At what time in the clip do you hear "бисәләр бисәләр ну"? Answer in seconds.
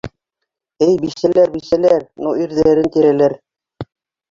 1.01-2.33